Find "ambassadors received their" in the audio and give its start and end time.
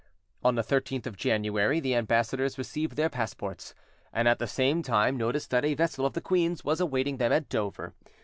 1.93-3.07